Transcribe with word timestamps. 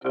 This 0.00 0.10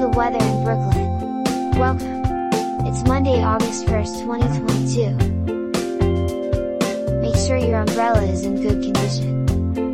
the 0.00 0.10
weather 0.16 0.42
in 0.42 0.64
Brooklyn. 0.64 1.44
Welcome. 1.78 2.24
It's 2.86 3.04
Monday, 3.04 3.40
August 3.40 3.86
1st, 3.86 4.22
2022. 4.24 5.14
Make 7.20 7.36
sure 7.36 7.56
your 7.56 7.82
umbrella 7.82 8.24
is 8.24 8.44
in 8.44 8.60
good 8.60 8.82
condition. 8.82 9.46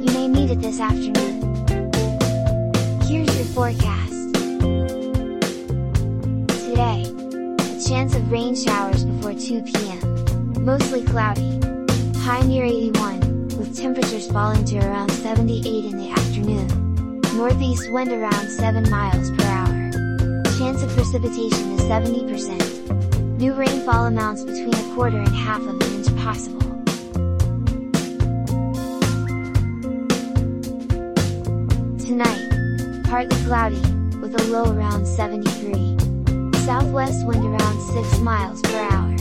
You 0.03 0.13
may 0.15 0.29
need 0.29 0.51
it 0.53 0.63
this 0.63 0.81
afternoon. 0.81 1.43
Here's 3.03 3.37
your 3.37 3.45
forecast. 3.53 4.33
Today, 6.71 7.06
chance 7.87 8.15
of 8.15 8.31
rain 8.31 8.55
showers 8.55 9.05
before 9.05 9.35
2 9.35 9.63
p.m. 9.63 10.65
Mostly 10.65 11.05
cloudy. 11.05 11.61
High 12.19 12.43
near 12.43 12.65
81, 12.65 13.49
with 13.59 13.77
temperatures 13.77 14.31
falling 14.31 14.65
to 14.67 14.79
around 14.79 15.11
78 15.11 15.85
in 15.85 15.97
the 15.97 16.11
afternoon 16.11 16.87
northeast 17.37 17.91
wind 17.91 18.11
around 18.11 18.49
7 18.49 18.89
miles 18.89 19.31
per 19.33 19.45
hour. 19.45 19.91
Chance 20.59 20.83
of 20.83 20.91
precipitation 20.93 21.73
is 21.73 21.83
70%. 21.83 23.37
New 23.39 23.53
rainfall 23.53 24.07
amounts 24.07 24.43
between 24.43 24.75
a 24.75 24.95
quarter 24.95 25.19
and 25.19 25.37
half 25.37 25.61
of 25.61 25.69
an 25.69 25.83
inch 25.83 26.17
possible. 26.17 26.61
Tonight, 31.99 33.05
partly 33.05 33.37
cloudy, 33.45 33.81
with 34.19 34.41
a 34.41 34.45
low 34.45 34.73
around 34.73 35.07
73. 35.07 36.16
Southwest 36.67 37.25
wind 37.25 37.45
around 37.45 37.81
6 37.81 38.19
miles 38.19 38.61
per 38.61 38.77
hour. 38.91 39.15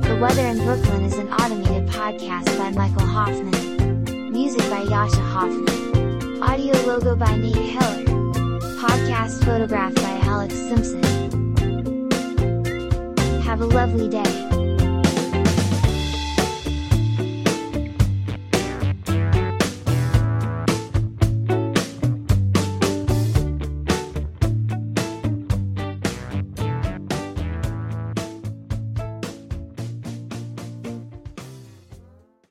The 0.00 0.18
Weather 0.18 0.46
in 0.46 0.56
Brooklyn 0.64 1.04
is 1.04 1.18
an 1.18 1.30
automated 1.30 1.90
podcast 1.90 2.56
by 2.56 2.70
Michael 2.70 3.04
Hoffman. 3.04 4.32
Music 4.32 4.62
by 4.70 4.82
Jascha 4.86 5.20
Hoffman. 5.30 6.42
Audio 6.42 6.72
logo 6.86 7.16
by 7.16 7.36
Nate 7.36 7.54
Heller. 7.54 8.04
Podcast 8.80 9.44
photograph 9.44 9.94
by 9.96 10.20
Alex 10.22 10.54
Simpson. 10.54 11.43
Have 13.54 13.60
a 13.60 13.66
lovely 13.66 14.08
day. 14.08 14.53